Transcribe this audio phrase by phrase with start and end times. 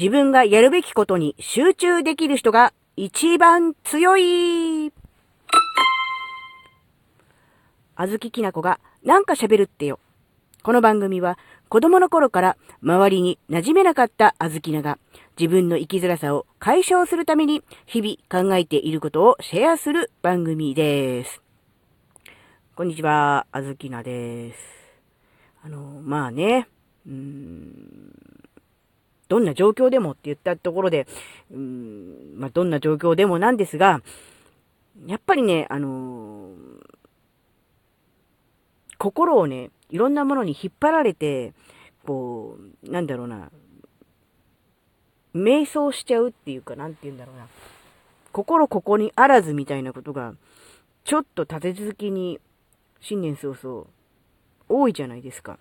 [0.00, 4.94] 自分がやるべきことに集中できる人が一番強い。
[7.96, 10.00] あずききなこがなんか喋るってよ。
[10.62, 11.36] この番組は
[11.68, 14.98] 子供の頃から周りに馴染めなかったあずきなが
[15.38, 21.42] 自分の生きづらさを解消するために日々考えていることをシェアする番組です。
[22.74, 24.58] こんにちは、あずきなです。
[25.62, 26.68] あの、まあね、
[27.06, 27.69] うん、
[29.30, 31.06] どんな状況でもって言ったところで、
[31.52, 34.02] うん、まあどんな状況でもなんですが、
[35.06, 36.86] やっぱりね、あのー、
[38.98, 41.54] 心をね、いろんなものに引っ張られて、
[42.04, 43.52] こう、なんだろうな、
[45.32, 47.46] 瞑想しちゃうっていうか、なんて言うんだろうな。
[48.32, 50.34] 心ここにあらずみたいなことが、
[51.04, 52.40] ちょっと立て続きに
[53.00, 53.86] 新年早々、
[54.68, 55.60] 多いじゃないですか。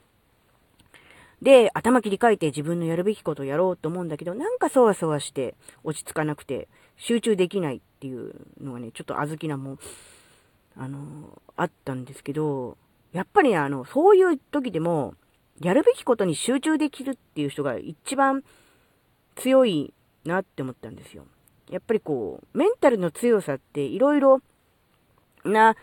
[1.41, 6.67] で、頭切り替えて自分のやるべきことをやろうと思うんだけど、なんかそわそわして落ち着かなくて、
[6.97, 9.79] 集中できないっていうのがね、ちょっと小豆なもん、
[10.77, 12.77] あの、あったんですけど、
[13.13, 15.15] やっぱりね、あの、そういう時でも、
[15.61, 18.43] やるべきことに集中できるっていう人が一番
[19.35, 19.93] 強い
[20.23, 21.25] なって思ったんですよ。
[21.69, 24.41] やっぱりこう、メンタルの強さっていろいろ
[25.43, 25.79] な考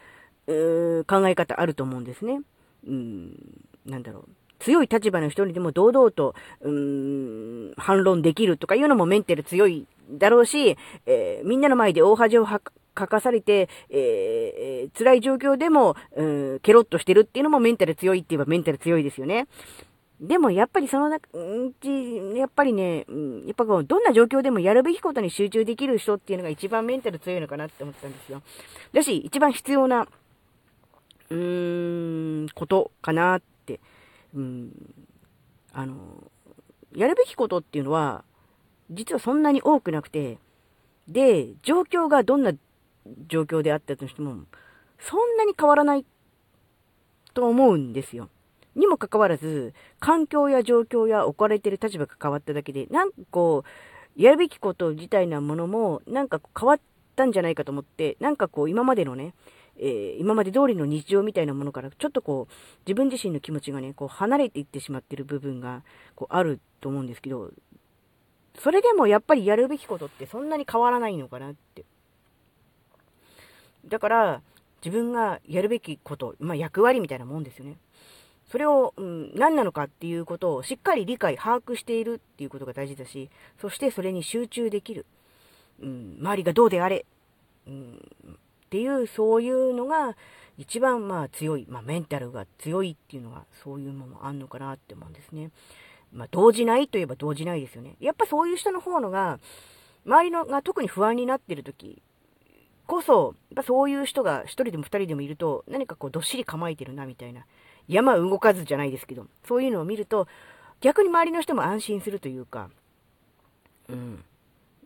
[1.28, 2.40] え方あると思うんですね。
[2.86, 3.34] うん、
[3.84, 4.28] なんだろう。
[4.58, 10.76] 強い立場の人にでも堂々と、うん、反論できるとかいうのもメンタル強いだろうし、
[11.06, 12.58] えー、みんなの前で大恥を書
[13.06, 19.46] かされて、えー、辛い状況でも、うん、ケロッとしてるっていうのもメンタル強いって言えばメンタル強いですよね。
[20.20, 28.40] でもやっぱりその中、うんち、やっぱりね、うん、やっぱこう、どんな状況でもやるべきことに集中できる人っていうのが一番メンタル強いのかなって思ったんですよ。
[28.94, 30.08] だし、一番必要な、
[31.28, 33.42] うーん、ことかなっ、
[34.34, 34.72] うん、
[35.72, 36.30] あの、
[36.94, 38.24] やるべきことっていうのは、
[38.90, 40.38] 実はそんなに多くなくて、
[41.08, 42.52] で、状況がどんな
[43.28, 44.44] 状況であったとしても、
[44.98, 46.04] そんなに変わらない
[47.34, 48.28] と思うんですよ。
[48.74, 53.64] にもかかわらず、環境や状況や置かれてる立場が変わっただけで、なんかこ
[54.16, 56.80] う、やるべきこと自体なものも、なんか変わっ
[57.14, 59.34] たんじゃないかと思って、なんかこう、今までのね、
[59.78, 62.52] えー、今まで通りの日常みたいなものから、ちょっとこう、
[62.86, 65.82] 自分自身の気持ちがね、こう、離れていってしまってる部分が、
[66.14, 67.50] こう、あると思うんですけど、
[68.58, 71.84] それでもやっぱりやるべきことってそんなに変わらないのかなって。
[73.86, 74.42] だから、
[74.84, 77.76] 自分がやるべきこと、まあ役割みたいなもんですよね。
[78.50, 83.28] それを、うん、何なのかっていうことをしっかり理解、把握しているっていうことが大事だし、
[83.60, 85.06] そしてそれに集中できる。
[85.80, 87.04] うん、周りがどうであれ、
[87.66, 88.08] うん、
[88.66, 90.16] っていう、そういうのが
[90.58, 95.50] 一番まあ強い、まあメンタルが強いっていうのがそういうのもあんのかなって思うんですね。
[96.12, 97.96] まあ動じないといえば動じないですよね。
[98.00, 99.38] やっぱそういう人の方のが、
[100.04, 102.02] 周りのが特に不安になってる時
[102.86, 107.44] こそ、やっぱそういう人が一人でも二人でもいると、何かこうどっしり構えてるなみたいな。
[107.88, 110.26] 山動かずじゃないですけど、そういうのを見ると、
[110.80, 112.70] 逆に周りの人も安心するというか、
[113.88, 114.24] うん。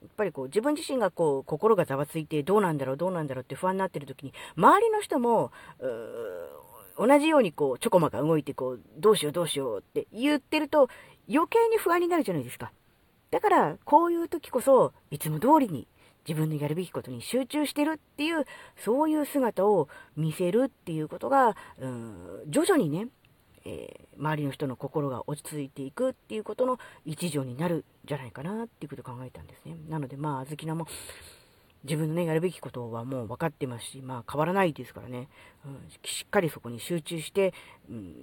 [0.03, 5.53] やっぱりこう自分自身がこう心がざわついてどうなんだろうどうなんだろうって不安になってる時に周りの人も
[6.99, 10.89] 同じようにこうちょこまか動いてこうどうしようどうしようって言ってると
[11.29, 12.73] 余計に不安になるじゃないですか。
[13.31, 15.87] だからこういう時こそいつも通りに
[16.29, 18.45] 自分のやるべきことに集中してるっていう、
[18.77, 23.09] そういう姿を見せるっていうことが、うん、徐々にね、
[23.65, 29.77] えー、周りの人の心が落ち着いていくっていうことの一助になるんじゃないかなっていうことを考えたんですね。
[29.89, 30.87] なので、まあ、あずきなも、
[31.85, 35.29] 自分のね、やるべきことはもう分かってますし、まあ変わらないですからね、
[35.65, 37.55] うん、しっかりそこに集中して、
[37.89, 38.15] うん、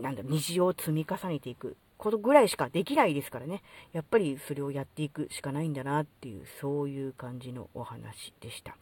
[0.00, 1.76] なんだろ、日常を積み重ねていく。
[1.98, 3.62] ことぐらいしかできないですからね。
[3.92, 8.76] やっぱりそれをやっていくしかないんだなっていう、そういう感じのお話でした。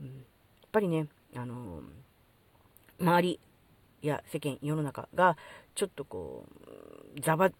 [0.00, 0.16] うん、やっ
[0.72, 3.40] ぱりね、あのー、周り
[4.02, 5.36] や世間、世の中が
[5.74, 6.46] ちょっとこ
[7.16, 7.50] う、ざわ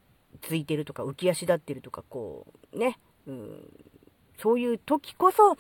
[0.43, 3.63] ついてるとか浮き足立ってるとか、こう、ね、うん、
[4.41, 5.57] そういう時こそ、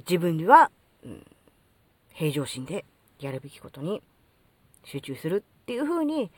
[0.00, 0.70] 自分では、
[1.04, 1.24] うん、
[2.12, 2.84] 平常心で
[3.18, 4.02] やるべきことに
[4.84, 6.30] 集中するっていう風に、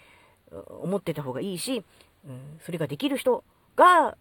[0.80, 1.84] 思ってた方がいいし、
[2.26, 3.44] うん、それができる人
[3.76, 4.16] が、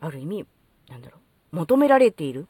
[0.00, 0.46] ある意味、
[0.88, 1.18] なんだろ
[1.52, 2.46] う、求められている。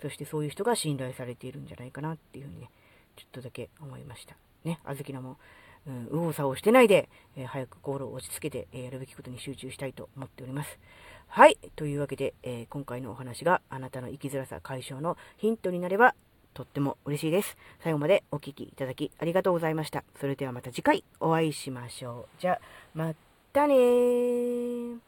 [0.00, 2.70] そしてそういう人が信頼されているんじゃないかなっていうふうにね、
[3.16, 4.36] ちょっとだけ思いました。
[4.64, 5.36] ね、あずきなも、
[5.86, 10.78] うん、右往左往してないで、えー、早くゴールを落ち着けて、えー、やるべきことに集中したいと思っております。
[11.28, 11.58] はい。
[11.76, 16.14] というわけで、えー、今回のお話があなたの生きづらさ解消のヒントになれば
[16.54, 17.56] とっても嬉しいです。
[17.80, 20.04] 最後までお聴きいただきありがとうございました。
[20.18, 22.40] それではまた次回お会いしましょう。
[22.40, 22.60] じゃあ、
[22.94, 23.14] ま
[23.52, 25.07] たね。